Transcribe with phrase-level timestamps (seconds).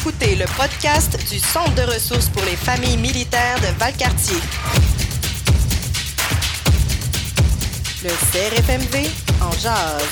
[0.00, 4.36] écoutez le podcast du Centre de ressources pour les familles militaires de Valcartier.
[8.04, 9.08] Le CRFMV
[9.42, 10.04] en jazz.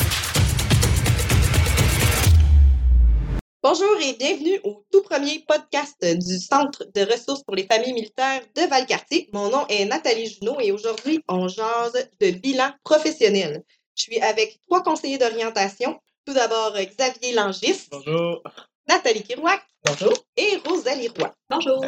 [3.62, 8.42] Bonjour et bienvenue au tout premier podcast du Centre de ressources pour les familles militaires
[8.56, 9.28] de Valcartier.
[9.32, 13.62] Mon nom est Nathalie Junot et aujourd'hui, on jase de bilan professionnel.
[13.94, 16.00] Je suis avec trois conseillers d'orientation.
[16.26, 17.88] Tout d'abord, Xavier Langis.
[17.92, 18.42] Bonjour.
[18.88, 19.62] Nathalie Kirouac.
[19.84, 20.12] Bonjour.
[20.36, 21.34] Et Rosalie Roy.
[21.50, 21.84] Bonjour.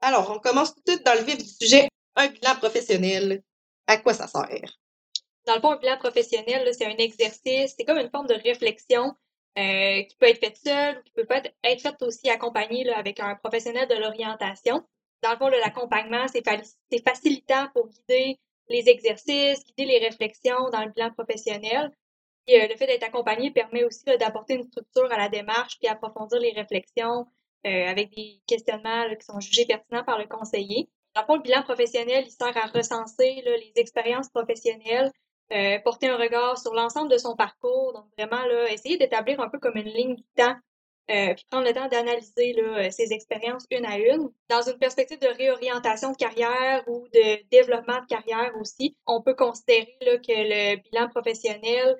[0.00, 1.88] Alors, on commence tout de suite dans le vif du sujet.
[2.16, 3.42] Un bilan professionnel,
[3.86, 4.78] à quoi ça sert?
[5.46, 9.14] Dans le fond, un bilan professionnel, c'est un exercice, c'est comme une forme de réflexion
[9.58, 12.98] euh, qui peut être faite seule ou qui peut être, être faite aussi accompagnée là,
[12.98, 14.82] avec un professionnel de l'orientation.
[15.22, 18.38] Dans le fond, l'accompagnement, c'est facilitant pour guider
[18.68, 21.90] les exercices, guider les réflexions dans le bilan professionnel.
[22.48, 26.40] Euh, le fait d'être accompagné permet aussi d'apporter une structure à la démarche puis approfondir
[26.40, 27.26] les réflexions
[27.66, 30.88] euh, avec des questionnements qui sont jugés pertinents par le conseiller.
[31.14, 35.10] Dans le bilan professionnel, il sert à recenser les expériences professionnelles,
[35.52, 37.92] euh, porter un regard sur l'ensemble de son parcours.
[37.92, 40.54] Donc, vraiment, essayer d'établir un peu comme une ligne du temps,
[41.08, 42.54] puis prendre le temps d'analyser
[42.92, 44.30] ses expériences une à une.
[44.48, 49.34] Dans une perspective de réorientation de carrière ou de développement de carrière aussi, on peut
[49.34, 51.96] considérer que le bilan professionnel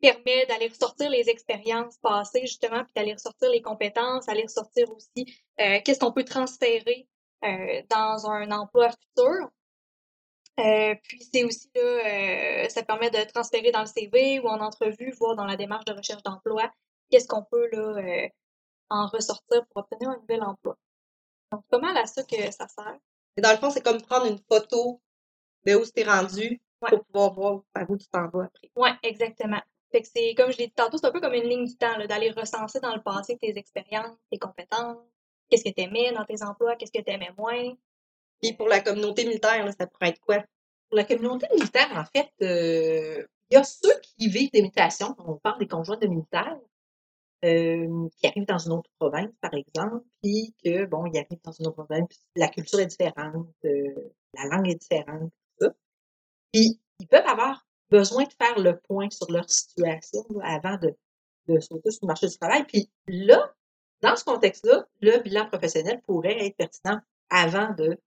[0.00, 5.26] permet d'aller ressortir les expériences passées, justement, puis d'aller ressortir les compétences, d'aller ressortir aussi
[5.60, 7.08] euh, qu'est-ce qu'on peut transférer
[7.44, 9.50] euh, dans un emploi futur.
[10.58, 15.12] Euh, puis c'est aussi là, ça permet de transférer dans le CV ou en entrevue,
[15.18, 16.70] voire dans la démarche de recherche d'emploi,
[17.10, 18.28] qu'est-ce qu'on peut là
[18.90, 20.76] en ressortir pour obtenir un nouvel emploi.
[21.52, 22.98] Donc, pas mal à ça que ça sert.
[23.36, 25.00] Et dans le fond, c'est comme prendre une photo
[25.64, 28.70] de où tu es rendu pour pouvoir voir à où tu t'en vas après.
[28.76, 29.62] Oui, exactement.
[29.92, 31.76] Fait que c'est, comme je l'ai dit tantôt, c'est un peu comme une ligne du
[31.76, 34.98] temps, d'aller recenser dans le passé tes expériences, tes compétences,
[35.48, 37.74] qu'est-ce que tu aimais dans tes emplois, qu'est-ce que tu aimais moins.
[38.40, 40.38] Puis pour la communauté militaire, ça pourrait être quoi?
[40.88, 45.14] Pour la communauté militaire, en fait, euh, il y a ceux qui vivent des mutations.
[45.18, 46.58] On parle des conjoints de militaires.
[47.42, 51.52] Euh, qui arrivent dans une autre province, par exemple, puis que, bon, ils arrivent dans
[51.52, 55.74] une autre province, puis la culture est différente, euh, la langue est différente, tout ça.
[56.52, 60.94] Puis, ils peuvent avoir besoin de faire le point sur leur situation avant de,
[61.60, 62.64] sauter sur le marché du travail.
[62.64, 63.52] Puis là,
[64.02, 67.98] dans ce contexte-là, le bilan professionnel pourrait être pertinent avant de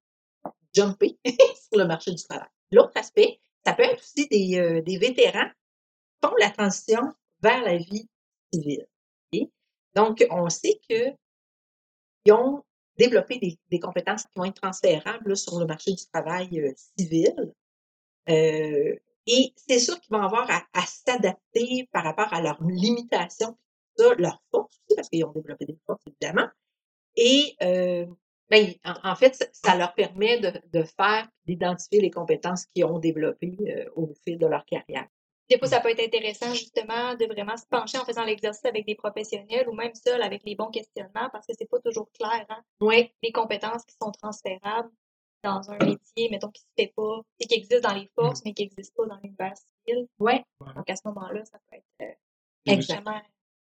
[0.73, 2.47] jumper sur le marché du travail.
[2.71, 7.01] L'autre aspect, ça peut être aussi des, euh, vétérans qui font la transition
[7.41, 8.07] vers la vie
[8.53, 8.87] civile.
[9.95, 11.13] Donc, on sait qu'ils
[12.31, 12.63] ont
[12.97, 17.53] développé des, des, compétences qui vont être transférables sur le marché du travail euh, civil.
[18.29, 18.95] Euh,
[19.27, 23.57] et c'est sûr qu'ils vont avoir à, s'adapter par rapport à leurs limitations,
[23.97, 26.47] ça, leurs forces aussi, parce qu'ils ont développé des forces, évidemment.
[27.15, 28.05] Et euh,
[28.49, 33.57] ben, en, fait, ça leur permet de, de faire, d'identifier les compétences qu'ils ont développées
[33.61, 35.07] euh, au fil de leur carrière.
[35.49, 38.85] Des fois, ça peut être intéressant justement de vraiment se pencher en faisant l'exercice avec
[38.85, 42.45] des professionnels ou même seul avec les bons questionnements parce que c'est pas toujours clair.
[42.49, 42.61] Hein?
[42.79, 43.11] Oui.
[43.21, 44.89] Les compétences qui sont transférables
[45.43, 48.63] dans un métier, mettons, qui se fait pas, qui existe dans les forces, mais qui
[48.63, 50.07] n'existe pas dans l'univers civil.
[50.19, 50.43] Ouais.
[50.75, 53.21] Donc, à ce moment-là, ça peut être euh, extrêmement...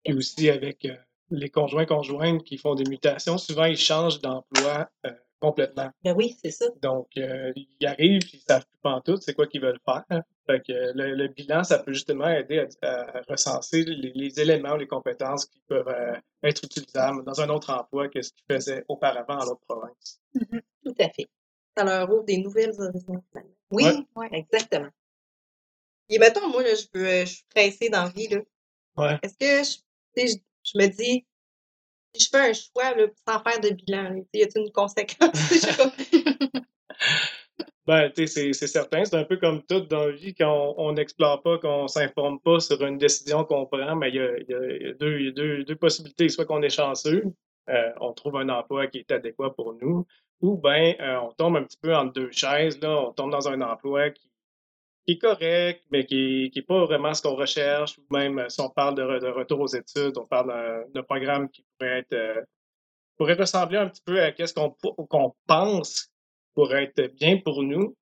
[0.05, 0.97] Et aussi avec euh,
[1.31, 5.11] les conjoints conjointes qui font des mutations, souvent ils changent d'emploi euh,
[5.41, 5.91] complètement.
[6.05, 6.67] Ben oui, c'est ça.
[6.81, 10.23] Donc, ils arrivent, ils savent plus en tout, c'est quoi qu'ils veulent faire.
[10.47, 14.77] Fait que le, le, bilan, ça peut justement aider à, à recenser les, les, éléments,
[14.77, 16.15] les compétences qui peuvent euh,
[16.45, 20.21] être utilisables dans un autre emploi que ce qu'ils faisaient auparavant dans l'autre province.
[20.35, 20.61] Mm -hmm.
[20.85, 21.29] Tout à fait
[21.77, 23.23] ça leur ouvre des nouvelles horizons.
[23.71, 23.85] Oui,
[24.17, 24.29] ouais.
[24.33, 24.89] exactement.
[26.09, 28.29] Et mettons, moi, là, je, peux, je suis pressée dans la vie.
[28.29, 28.41] Là.
[28.97, 29.19] Ouais.
[29.23, 29.81] Est-ce que
[30.17, 31.27] je, je, je, me dis,
[32.15, 35.31] si je fais un choix là, sans faire de bilan, y a-t-il une conséquence?
[37.87, 39.05] ben, tu sais, c'est certain.
[39.05, 42.61] C'est un peu comme tout dans la vie, quand on n'explore pas, qu'on s'informe pas
[42.61, 45.65] sur une décision qu'on prend, mais il y a, y a, deux, y a deux,
[45.65, 46.29] deux possibilités.
[46.29, 47.25] Soit qu'on est chanceux,
[47.69, 50.07] euh, on trouve un emploi qui est adéquat pour nous,
[50.41, 53.49] ou bien euh, on tombe un petit peu entre deux chaises, là, on tombe dans
[53.49, 54.31] un emploi qui,
[55.09, 58.97] est correct, mais qui n'est pas vraiment ce qu'on recherche, ou même si on parle
[58.97, 62.43] de, retour aux études, on parle d'un programme qui pourrait être euh,
[63.17, 66.11] pourrait ressembler un petit peu à ce qu'on pense
[66.55, 67.97] pourrait être bien pour nous,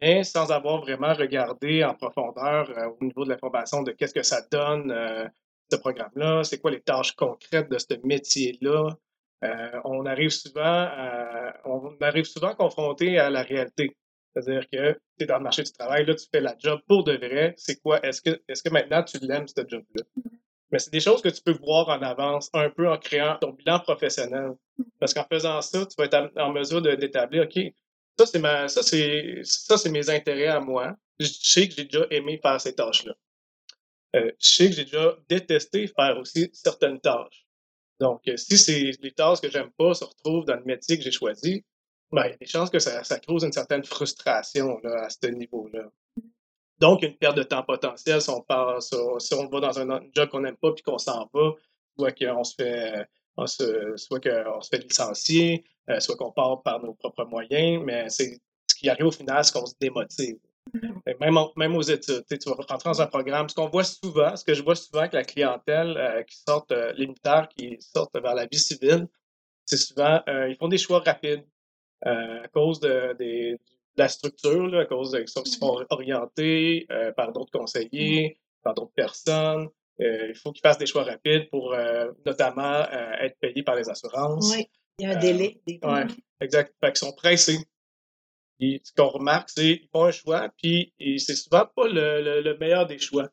[0.00, 4.14] mais sans avoir vraiment regardé en profondeur euh, au niveau de la formation de qu'est-ce
[4.14, 5.26] que ça donne euh,
[5.70, 8.96] ce programme-là, c'est quoi les tâches concrètes de ce métier-là.
[9.44, 13.96] Euh, on arrive souvent à, on arrive souvent confronté à la réalité.
[14.34, 17.04] C'est-à-dire que tu es dans le marché du travail, là, tu fais la job pour
[17.04, 17.54] de vrai.
[17.56, 18.04] C'est quoi?
[18.04, 20.02] Est-ce que, est-ce que maintenant tu l'aimes, ce job-là?
[20.70, 23.52] Mais c'est des choses que tu peux voir en avance, un peu en créant ton
[23.52, 24.52] bilan professionnel.
[25.00, 27.58] Parce qu'en faisant ça, tu vas être en mesure d'établir, OK,
[28.18, 30.96] ça, c'est ma, ça, c'est, ça, c'est mes intérêts à moi.
[31.18, 33.14] Je sais que j'ai déjà aimé faire ces tâches-là.
[34.16, 37.46] Euh, je sais que j'ai déjà détesté faire aussi certaines tâches.
[38.00, 41.02] Donc, euh, si c'est les tâches que j'aime pas se retrouvent dans le métier que
[41.02, 41.64] j'ai choisi,
[42.12, 45.10] ben, il y a des chances que ça, ça cause une certaine frustration là, à
[45.10, 45.90] ce niveau-là.
[46.78, 50.28] Donc, une perte de temps potentiel si on, passe, si on va dans un job
[50.28, 51.52] qu'on n'aime pas puis qu'on s'en va,
[51.96, 53.08] soit qu'on se fait,
[53.96, 58.40] soit qu'on se fait licencier, euh, soit qu'on part par nos propres moyens, mais c'est
[58.66, 60.38] ce qui arrive au final, c'est qu'on se démotive.
[61.20, 63.48] Même, même aux études, tu vas rentrer dans un programme.
[63.48, 66.72] Ce qu'on voit souvent, ce que je vois souvent avec la clientèle euh, qui sortent,
[66.72, 69.06] euh, les militaires qui sortent vers la vie civile,
[69.64, 71.44] c'est souvent, ils font des choix rapides
[72.00, 73.58] à cause de, de
[73.98, 76.86] la structure, à cause de qu'ils sont orientés
[77.18, 79.68] par d'autres conseillers, par d'autres personnes.
[79.98, 81.76] il faut qu'ils fassent des choix rapides pour
[82.24, 82.88] notamment
[83.20, 84.56] être payés par les assurances.
[84.56, 84.66] Oui,
[84.98, 85.60] il y a un délai.
[85.66, 86.00] Des oui,
[86.40, 86.74] exact.
[86.80, 87.58] Fait qu'ils sont pressés.
[88.60, 92.58] Et ce qu'on remarque, c'est qu'ils font un choix, puis c'est souvent pas le, le,
[92.58, 93.28] meilleur des choix.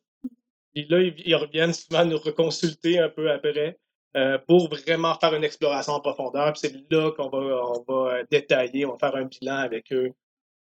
[0.74, 3.80] Puis là, ils, reviennent souvent nous reconsulter un peu après
[4.16, 6.54] euh, pour vraiment faire une exploration en profondeur.
[6.54, 10.12] Puis c'est là qu'on va, on va détailler, on va faire un bilan avec eux,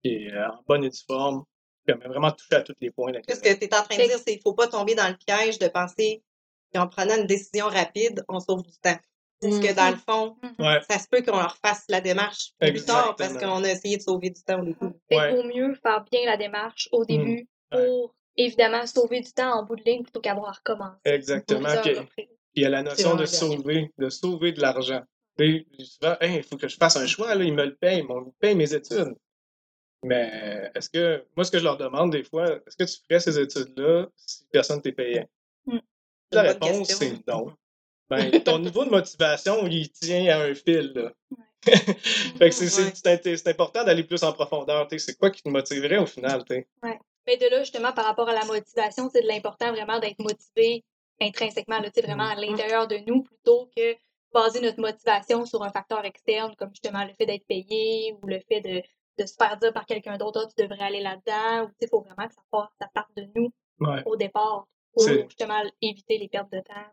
[0.04, 1.44] puis, euh, en bonne et due forme,
[1.86, 3.14] puis vraiment toucher à tous les points.
[3.28, 5.08] Qu'est-ce que tu es en train de dire, c'est qu'il ne faut pas tomber dans
[5.08, 6.24] le piège de penser
[6.74, 9.00] qu'en prenant une décision rapide, on sauve du temps.
[9.42, 10.82] Parce que dans le fond, ouais.
[10.88, 14.02] ça se peut qu'on leur fasse la démarche plus tard parce qu'on a essayé de
[14.04, 14.94] sauver du temps au début.
[15.10, 19.64] Il vaut mieux faire bien la démarche au début pour évidemment sauver du temps en
[19.64, 21.00] bout de ligne plutôt qu'avoir recommencé.
[21.06, 21.70] Exactement.
[21.82, 25.02] Puis, il y a la notion de sauver, de sauver de l'argent.
[25.40, 28.32] Souvent, il faut que je fasse un choix, là, ils me le payent, ils me
[28.40, 29.16] payent mes études.
[30.04, 33.20] Mais est-ce que, moi, ce que je leur demande des fois, est-ce que tu ferais
[33.20, 35.26] ces études-là si personne ne t'est payé?
[35.66, 35.78] Mmh.
[36.32, 37.54] La réponse, c'est non
[38.12, 40.92] ben, ton niveau de motivation, il tient à un fil.
[40.94, 41.12] Là.
[41.64, 44.86] fait que c'est important d'aller plus en profondeur.
[44.98, 46.44] C'est quoi qui te motiverait au final?
[46.50, 47.00] Ouais.
[47.26, 50.84] Mais de là, justement, par rapport à la motivation, c'est de l'important vraiment d'être motivé
[51.22, 52.50] intrinsèquement, là, vraiment à mm-hmm.
[52.50, 53.96] l'intérieur de nous, plutôt que
[54.34, 58.42] baser notre motivation sur un facteur externe, comme justement le fait d'être payé ou le
[58.50, 58.82] fait de,
[59.22, 61.72] de se faire dire par quelqu'un d'autre, oh, tu devrais aller là-dedans.
[61.80, 63.54] Il faut vraiment que ça parte, ça parte de nous
[64.06, 66.92] au départ pour justement éviter les pertes de temps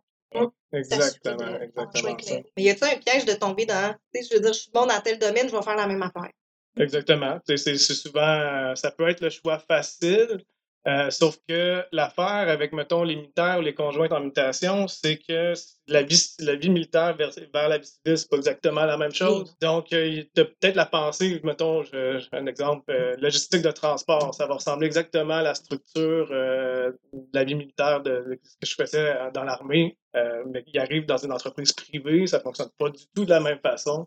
[0.73, 2.17] Exactement, exactement.
[2.57, 4.71] Mais y a-t-il un piège de tomber dans, tu sais, je veux dire, je suis
[4.71, 6.31] bon dans tel domaine, je vais faire la même affaire.
[6.77, 7.41] Exactement.
[7.47, 10.45] C'est souvent, ça peut être le choix facile,
[10.89, 15.53] euh, sauf que l'affaire avec, mettons, les militaires ou les conjointes en mutation, c'est que
[15.87, 19.13] la vie, la vie militaire vers, vers la vie civile, c'est pas exactement la même
[19.13, 19.55] chose.
[19.61, 24.35] Donc, euh, tu as peut-être la pensée, mettons, je, un exemple, euh, logistique de transport,
[24.35, 26.97] ça va ressembler exactement à la structure de
[27.35, 31.33] la vie militaire de, ce que je faisais dans l'armée, mais il arrive dans une
[31.33, 34.07] entreprise privée, ça fonctionne pas du tout de la même façon.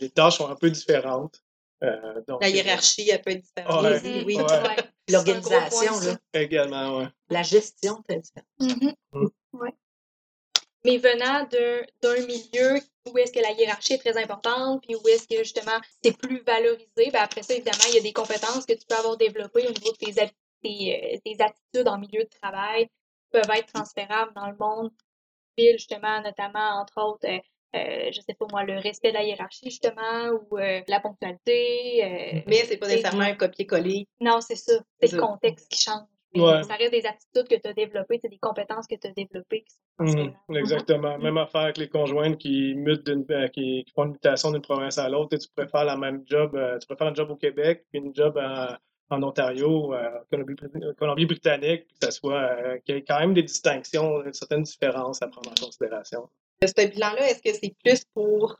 [0.00, 1.42] les tâches sont un peu différentes.
[1.82, 3.84] Euh, la hiérarchie, elle peut être différente.
[4.26, 4.38] oui,
[5.08, 6.18] L'organisation, là.
[6.32, 7.04] Également, oui.
[7.28, 8.20] La gestion peut.
[8.58, 8.92] Mm.
[10.84, 15.28] Mais venant d'un milieu où est-ce que la hiérarchie est très importante, puis où est-ce
[15.28, 18.72] que justement c'est plus valorisé, ben après ça, évidemment, il y a des compétences que
[18.72, 20.14] tu peux avoir développées au niveau de tes,
[20.62, 24.90] tes, tes attitudes en milieu de travail qui peuvent être transférables dans le monde
[25.58, 27.26] justement, notamment, entre autres,
[27.74, 32.04] euh, je sais pas moi, le respect de la hiérarchie, justement, ou euh, la ponctualité.
[32.04, 34.06] Euh, Mais c'est pas nécessairement un copier-coller.
[34.20, 34.74] Non, c'est ça.
[35.00, 36.06] C'est le contexte qui change.
[36.34, 39.64] Ça reste des attitudes que tu as développées, c'est des compétences que tu as développées
[39.64, 41.18] qui sont mmh, Exactement.
[41.18, 43.04] Même affaire avec les conjoints qui mutent
[43.52, 45.36] qui, font une mutation d'une province à l'autre.
[45.36, 48.40] Tu préfères la même job, tu préfères un job au Québec, puis une job
[49.10, 54.62] en Ontario, en Colombie-Britannique, que ça soit qu'il y ait quand même des distinctions, certaines
[54.62, 56.30] différences à prendre en considération
[56.66, 58.56] ce bilan-là, est-ce que c'est plus pour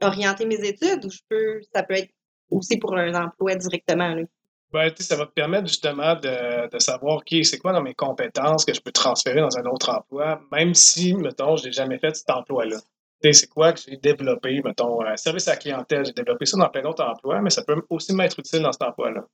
[0.00, 2.10] orienter mes études ou je peux, ça peut être
[2.50, 4.14] aussi pour un emploi directement?
[4.14, 4.22] Là?
[4.72, 8.64] Ben, ça va te permettre justement de, de savoir, OK, c'est quoi dans mes compétences
[8.64, 12.16] que je peux transférer dans un autre emploi, même si, mettons, je n'ai jamais fait
[12.16, 12.78] cet emploi-là.
[13.32, 16.68] C'est quoi que j'ai développé, mettons, un service à la clientèle, j'ai développé ça dans
[16.68, 19.24] plein d'autres emplois, mais ça peut aussi m'être utile dans cet emploi-là.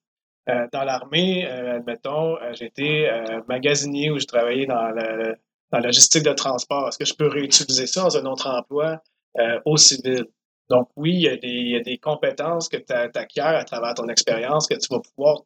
[0.49, 3.11] Euh, dans l'armée, euh, admettons, euh, j'ai été
[3.49, 5.37] magasinier où j'ai travaillé dans le,
[5.73, 6.89] dans la logistique de transport?
[6.89, 9.03] Est-ce que je peux réutiliser ça dans un autre emploi
[9.39, 10.25] euh, au civil?
[10.69, 13.65] Donc oui, il y a des, il y a des compétences que tu acquiers à
[13.65, 15.43] travers ton expérience que tu vas pouvoir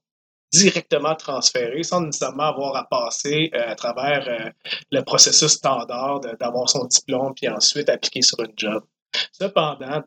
[0.53, 4.51] directement transférer sans nécessairement avoir à passer euh, à travers euh,
[4.93, 8.85] le processus standard d'avoir son diplôme puis ensuite appliquer sur une job.
[9.33, 10.03] Cependant,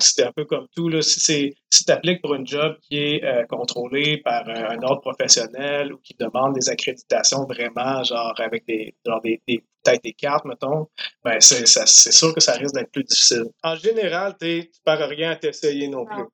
[0.00, 0.88] c'est un peu comme tout.
[0.88, 4.82] Là, si si tu appliques pour une job qui est euh, contrôlée par euh, un
[4.82, 10.02] ordre professionnel ou qui demande des accréditations vraiment, genre avec des, genre des, des- peut-être
[10.04, 10.88] des cartes, mettons,
[11.24, 13.44] ben c'est sûr que ça risque d'être plus difficile.
[13.62, 16.24] En général, tu ne perds rien à t'essayer non plus.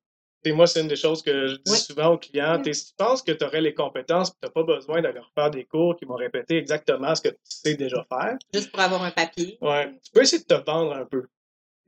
[0.45, 2.62] Et moi, c'est une des choses que je dis souvent aux clients.
[2.73, 5.64] Si tu penses que tu aurais les compétences, tu n'as pas besoin d'aller refaire des
[5.64, 8.37] cours qui vont répéter exactement ce que tu sais déjà faire.
[8.54, 9.59] Juste pour avoir un papier.
[9.61, 9.90] Ouais.
[10.04, 11.25] Tu peux essayer de te vendre un peu.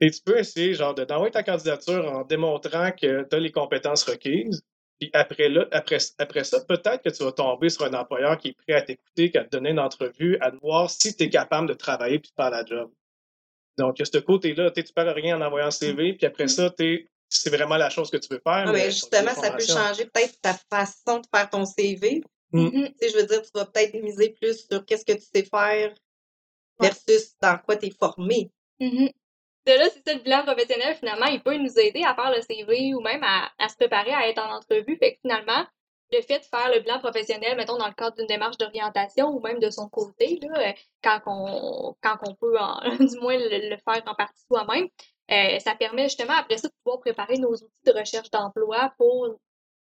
[0.01, 3.53] Et tu peux essayer, genre, de d'envoyer ta candidature en démontrant que tu as les
[3.53, 4.63] compétences requises.
[4.99, 8.49] Puis après, là, après, après ça, peut-être que tu vas tomber sur un employeur qui
[8.49, 11.25] est prêt à t'écouter, qui a te donner une entrevue, à te voir si tu
[11.25, 12.91] es capable de travailler puis de faire la job.
[13.79, 16.27] Donc, il y a ce côté-là, tu ne perds rien en envoyant un CV, puis
[16.27, 18.65] après ça, t'es- c'est vraiment la chose que tu veux faire.
[18.67, 20.05] Ah, mais justement, ça peut changer.
[20.07, 22.23] peut-être ta façon de faire ton CV.
[22.53, 22.69] Mm.
[22.71, 25.45] Tu sais, je veux dire, tu vas peut-être miser plus sur qu'est-ce que tu sais
[25.45, 25.95] faire
[26.81, 28.51] versus dans quoi tu es formé.
[28.81, 29.11] Mhm.
[29.67, 32.41] De là, c'est ça, le bilan professionnel, finalement, il peut nous aider à faire le
[32.41, 34.97] CV ou même à, à se préparer à être en entrevue.
[34.99, 35.67] Fait que finalement,
[36.13, 39.41] le fait de faire le bilan professionnel, mettons, dans le cadre d'une démarche d'orientation ou
[39.41, 42.57] même de son côté, là, euh, quand on, quand peut
[43.07, 44.89] du moins le, faire en partie soi-même,
[45.31, 49.37] euh, ça permet justement après ça de pouvoir préparer nos outils de recherche d'emploi pour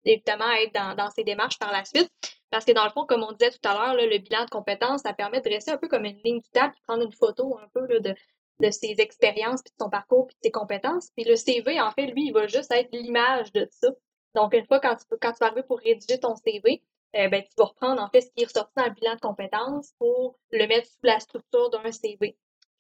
[0.04, 2.10] évidemment être dans, dans ces démarches par la suite.
[2.50, 5.02] Parce que dans le fond, comme on disait tout à l'heure, le bilan de compétences,
[5.02, 7.58] ça permet de dresser un peu comme une ligne du table, puis prendre une photo
[7.62, 8.14] un peu là, de,
[8.60, 11.10] de ses expériences, puis de son parcours, puis de ses compétences.
[11.16, 13.88] Puis le CV, en fait, lui, il va juste être l'image de ça.
[14.34, 16.82] Donc, une fois quand tu, quand vas arriver pour rédiger ton CV,
[17.16, 19.20] euh, ben, tu vas reprendre en fait ce qui est ressorti dans le bilan de
[19.20, 22.16] compétences pour le mettre sous la structure d'un CV.
[22.18, 22.36] Puis,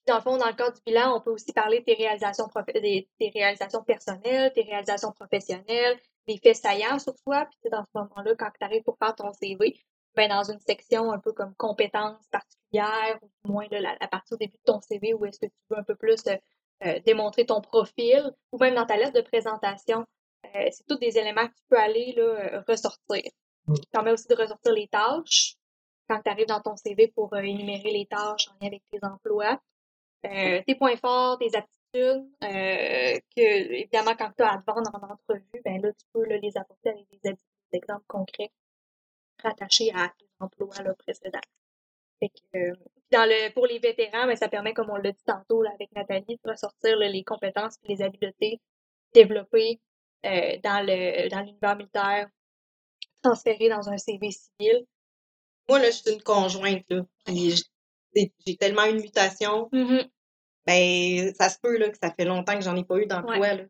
[0.06, 2.48] dans le fond, dans le cadre du bilan, on peut aussi parler de tes réalisations,
[2.74, 7.46] des, tes réalisations personnelles, tes réalisations professionnelles, des faits saillants sur toi.
[7.46, 9.78] Puis sais, dans ce moment-là, quand tu arrives pour faire ton CV,
[10.16, 14.34] ben, dans une section un peu comme compétences particulières, ou du moins là, la partie
[14.34, 16.36] au début de ton CV où est-ce que tu veux un peu plus euh,
[16.86, 20.06] euh, démontrer ton profil, ou même dans ta lettre de présentation.
[20.46, 23.22] Euh, c'est tous des éléments que tu peux aller là, euh, ressortir.
[23.66, 23.74] Mm.
[23.74, 25.56] Ça permet aussi de ressortir les tâches
[26.08, 28.98] quand tu arrives dans ton CV pour euh, énumérer les tâches en lien avec tes
[29.02, 29.60] emplois.
[30.26, 34.90] Euh, tes points forts, tes aptitudes, euh, que évidemment quand tu as à te vendre
[34.94, 37.36] en entrevue, ben là, tu peux là, les apporter avec des
[37.72, 38.50] exemples concrets
[39.42, 41.40] rattachés à là, précédents.
[42.20, 42.74] Fait que, euh,
[43.12, 45.90] dans le, pour les vétérans, ben, ça permet, comme on l'a dit tantôt là, avec
[45.94, 48.60] Nathalie, de ressortir là, les compétences et les habiletés
[49.14, 49.80] développées
[50.26, 52.28] euh, dans le dans l'univers militaire,
[53.22, 54.84] transférées dans un CV civil.
[55.68, 57.02] Moi, là, je suis une conjointe, là.
[57.26, 59.68] J'ai tellement une mutation.
[60.66, 63.38] Ben, ça se peut, là, que ça fait longtemps que j'en ai pas eu d'emploi,
[63.38, 63.68] Ouais.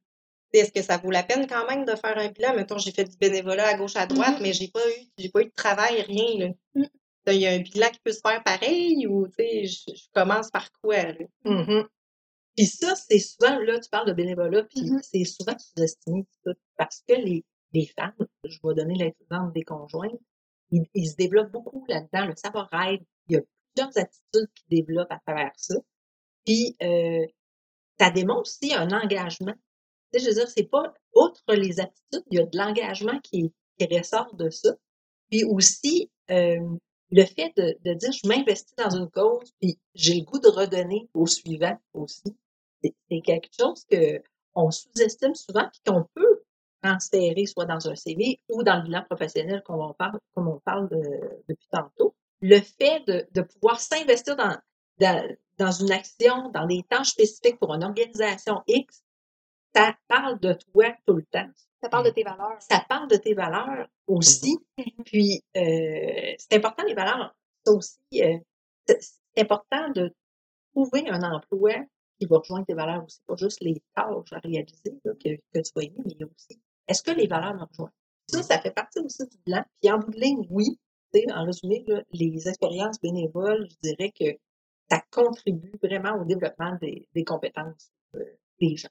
[0.52, 0.61] Là.
[0.61, 2.54] Est-ce que ça vaut la peine quand même de faire un bilan?
[2.54, 4.42] Mettons, j'ai fait du bénévolat à gauche, à droite, Mhm.
[4.42, 6.52] mais j'ai pas eu, j'ai pas eu de travail, rien, là.
[6.75, 6.88] Mhm.
[7.26, 10.69] Il y a un bilan qui peut se faire pareil ou, je, je commence par
[10.83, 11.25] quoi, là?
[11.45, 11.87] Mhm.
[12.57, 15.00] Puis ça, c'est souvent, là, tu parles de bénévolat, puis Mhm.
[15.02, 16.26] c'est souvent sous-estimé,
[16.76, 18.14] parce que les, les femmes,
[18.45, 20.11] je vais donner l'exemple des conjoints,
[20.73, 23.42] ils, ils se développent beaucoup là-dedans, le savoir-être, il y a
[23.75, 25.76] plusieurs attitudes qui développent à travers ça.
[26.45, 27.25] Puis, euh,
[28.00, 29.54] ça démontre aussi un engagement.
[30.14, 33.52] Je veux dire, c'est pas, outre les attitudes, il y a de l'engagement qui,
[33.90, 34.75] ressort de ça.
[35.31, 40.38] Puis aussi, le fait de, dire je m'investis dans une cause, puis j'ai le goût
[40.38, 42.37] de redonner au suivant aussi,
[42.83, 44.23] c'est quelque chose que
[44.55, 46.43] on sous-estime souvent, puis qu'on peut
[46.83, 50.61] transférer soit dans un CV ou dans le bilan professionnel comme on parle, comme on
[50.61, 52.14] parle de- depuis tantôt.
[52.40, 54.57] Le fait de, pouvoir s'investir dans,
[54.99, 59.02] dans, dans une action, dans des tâches spécifiques pour une organisation X,
[59.75, 61.49] ça parle de toi tout le temps
[61.83, 62.57] Ça parle de tes valeurs.
[62.61, 64.59] ça parle de tes valeurs aussi.
[65.05, 67.35] Puis, euh, c'est important, les valeurs.
[67.65, 68.39] Ça aussi, euh,
[68.87, 70.12] c'est c'est important de
[70.75, 71.73] trouver un emploi
[72.19, 73.21] qui va rejoindre tes valeurs aussi.
[73.27, 76.23] Pas juste les tâches à réaliser là, que, que tu vas aimer, mais il y
[76.25, 77.93] a aussi, est-ce que les valeurs me rejoignent?
[78.27, 79.65] Ça, ça fait partie aussi du bilan.
[79.81, 80.79] Puis, en bout de ligne, oui.
[81.12, 84.39] Tu sais, En résumé, là, les expériences bénévoles, je dirais que
[84.91, 88.25] ça contribue vraiment au développement des, des compétences euh,
[88.61, 88.89] des gens.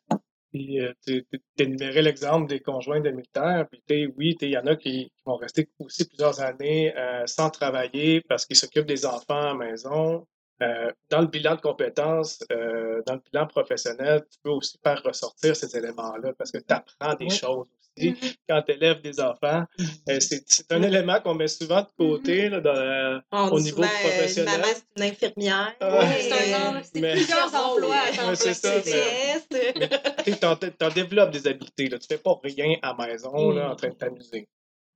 [0.52, 1.26] Puis, euh, tu
[1.60, 3.68] énuméré l'exemple des conjoints de militaires.
[3.72, 7.26] Puis, t'sais, oui, il y en a qui, qui vont rester aussi plusieurs années euh,
[7.28, 10.28] sans travailler parce qu'ils s'occupent des enfants à la maison.
[10.62, 15.02] Euh, dans le bilan de compétences, euh, dans le bilan professionnel, tu peux aussi faire
[15.04, 17.32] ressortir ces éléments-là parce que tu apprends des Oui.
[17.32, 17.68] choses
[18.08, 18.16] Mhm.
[18.48, 19.64] Quand tu élèves des enfants,
[20.10, 23.84] euh, c'est c'est un élément qu'on met souvent de côté là, dans On Au niveau
[23.84, 24.60] euh, professionnel.
[24.60, 25.74] Maman, c'est une infirmière.
[25.80, 26.36] Ah, Ouais, c'est un
[26.76, 28.82] Euh, an- c'est mais- plusieurs emplois à temps Ouais, c'est ça.
[30.24, 30.32] Tu
[30.78, 31.90] t'en développes des habiletés.
[31.90, 32.00] Là.
[32.00, 34.48] Tu fais pas rien à maison là, en train de t'amuser.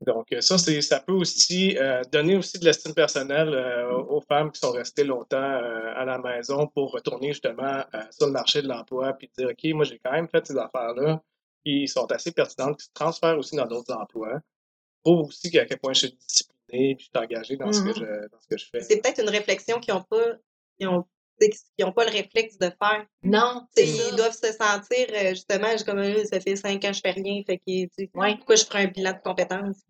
[0.06, 4.20] Donc, euh, ça, c'est, ça peut aussi euh, donner aussi de l'estime personnelle euh, aux
[4.20, 8.34] femmes qui sont restées longtemps euh, à la maison pour retourner justement euh, sur le
[8.34, 11.22] marché de l'emploi puis dire, OK, moi, j'ai quand même fait ces affaires-là
[11.66, 14.40] qui sont assez pertinentes, qui se transfèrent aussi dans d'autres emplois.
[15.04, 17.88] Prouve aussi à quel point je suis discipliné puis je suis engagé dans, ce, que
[17.90, 17.96] Mhm.
[17.96, 18.82] je, dans ce que je fais.
[18.82, 20.24] C'est peut-être une réflexion qu'ils n'ont pas,
[20.80, 21.06] ils ont,
[21.40, 23.06] qu'ils ont pas le réflexe de faire.
[23.24, 23.68] Non.
[23.78, 27.12] Ils doivent se sentir, euh, justement, comme là, ça fait cinq ans que je fais
[27.12, 28.36] rien, fait que, tu sais, Ouais.
[28.38, 29.82] pourquoi je ferais un bilan de compétences?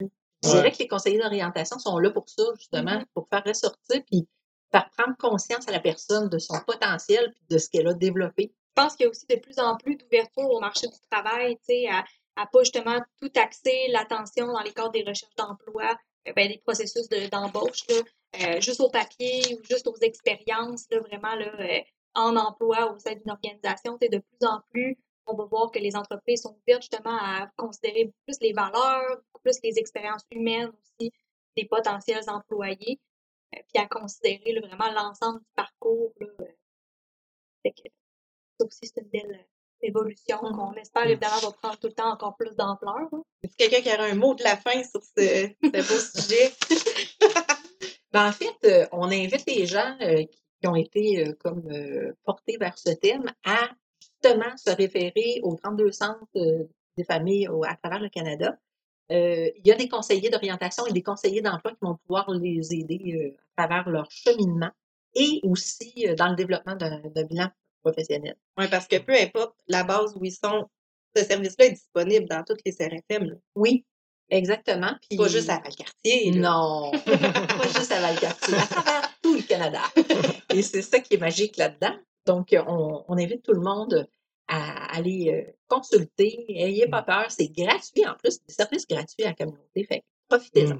[0.43, 3.05] Je dirais que les conseillers d'orientation sont là pour ça, justement, Mhm.
[3.13, 4.27] pour faire ressortir puis
[4.71, 8.51] faire prendre conscience à la personne de son potentiel puis de ce qu'elle a développé.
[8.75, 11.59] Je pense qu'il y a aussi de plus en plus d'ouverture au marché du travail,
[11.89, 12.03] à,
[12.35, 15.95] à pas justement tout axer l'attention dans les cadres des recherches d'emploi,
[16.27, 17.95] euh, ben, des processus de- d'embauche, là,
[18.41, 21.81] euh, juste au papier ou juste aux expériences, là, vraiment là, euh,
[22.15, 23.97] en emploi au sein d'une organisation.
[24.01, 28.11] De plus en plus, on va voir que les entreprises sont ouvertes justement à considérer
[28.25, 31.11] plus les valeurs, plus les expériences humaines aussi
[31.55, 32.99] des potentiels employés,
[33.55, 36.11] euh, puis à considérer là, vraiment l'ensemble du parcours.
[36.19, 36.27] Là,
[37.65, 37.73] euh.
[38.63, 39.45] Ça aussi, c'est une belle
[39.81, 40.55] évolution Mhm.
[40.55, 43.09] qu'on espère évidemment va prendre tout le temps encore plus d'ampleur.
[43.43, 46.53] Est-ce quelqu'un qui aurait un mot de la fin sur ce, ce beau sujet?
[48.11, 50.23] Ben, en fait, euh, on invite les gens euh,
[50.61, 51.63] qui ont été euh, comme
[52.23, 56.27] portés vers ce thème à justement se référer aux 32 centres
[56.97, 58.57] des familles à travers le Canada.
[59.11, 62.73] Euh, il y a des conseillers d'orientation et des conseillers d'emploi qui vont pouvoir les
[62.73, 64.71] aider euh, à travers leur cheminement
[65.13, 67.49] et aussi euh, dans le développement d'un bilan
[67.83, 68.35] professionnel.
[68.57, 70.67] Oui, parce que peu importe la base où ils sont,
[71.15, 73.25] ce service-là est disponible dans toutes les CRFM.
[73.25, 73.35] là.
[73.55, 73.85] Oui,
[74.29, 74.95] exactement.
[75.07, 76.31] Puis, Pas juste à Valcartier.
[76.31, 79.81] Non, pas juste à Valcartier, à travers tout le Canada.
[80.53, 81.95] Et c'est ça qui est magique là-dedans.
[82.25, 84.07] Donc, on, on invite tout le monde
[84.47, 86.45] à aller euh, consulter.
[86.49, 89.85] Ayez pas peur, c'est gratuit en plus, des services gratuits à la communauté.
[89.85, 90.79] Fait que profitez-en.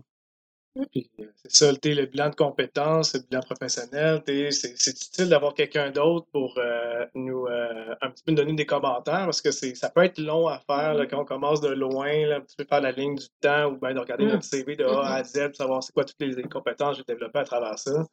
[0.75, 0.85] Mm.
[0.91, 5.91] Puis, euh, c'est ça, le bilan de compétences, le bilan professionnel, c'est utile d'avoir quelqu'un
[5.91, 9.89] d'autre pour euh, nous euh, un petit peu nous donner des commentaires parce que ça
[9.89, 12.65] peut être long à faire là, quand on commence de loin, là, un petit peu
[12.65, 14.29] faire la ligne du temps ou bien de regarder Mm.
[14.29, 17.13] notre CV de A à Z, pour savoir c'est quoi toutes les compétences que j'ai
[17.13, 18.05] développées à travers ça.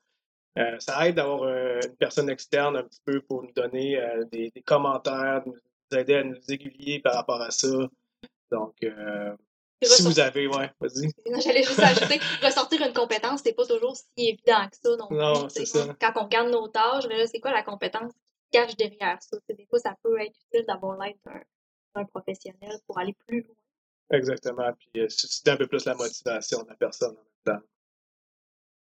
[0.58, 3.98] Euh, ça aide d'avoir une personne externe un petit peu pour nous donner
[4.32, 5.54] des, des commentaires, nous
[5.96, 7.68] aider à nous aiguiller par rapport à ça.
[8.50, 9.34] Donc, euh,
[9.82, 11.10] si vous avez, ouais, vas-y.
[11.42, 15.16] J'allais juste ajouter ressortir une compétence, c'est pas toujours si évident que ça non plus.
[15.16, 15.86] Non, c'est ça.
[16.00, 19.18] Quand on regarde nos tâches, mais là, c'est quoi la compétence qui se cache derrière
[19.22, 19.36] ça?
[19.38, 21.40] Tu sais, des fois, ça peut être utile d'avoir l'aide d'un
[21.94, 23.54] d'un professionnel pour aller plus loin.
[24.10, 24.72] Exactement.
[24.78, 27.66] Puis euh, susciter un peu plus la motivation de la personne en même temps.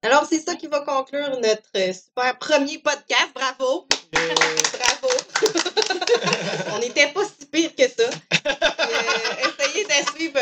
[0.01, 3.29] Alors, c'est ça qui va conclure notre euh, super premier podcast.
[3.35, 3.85] Bravo!
[4.13, 5.13] Bravo!
[6.73, 8.03] On n'était pas si pire que ça.
[8.03, 10.39] Euh, essayez de suivre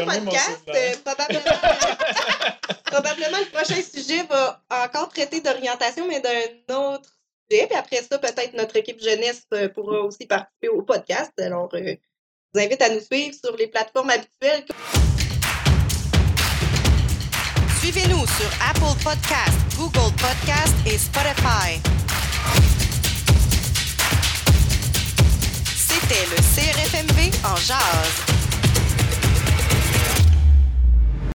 [0.00, 0.68] euh.
[0.68, 0.94] Euh,
[2.84, 7.10] probablement, le prochain sujet va encore traiter d'orientation, mais d'un autre
[7.50, 7.66] sujet.
[7.66, 11.32] Puis après ça, peut-être notre équipe jeunesse euh, pourra aussi participer au podcast.
[11.38, 11.96] Alors, euh, je
[12.54, 14.64] vous invite à nous suivre sur les plateformes habituelles.
[17.80, 21.80] Suivez-nous sur Apple Podcast, Google Podcast et Spotify.
[25.76, 28.37] C'était le CRFMV en jazz.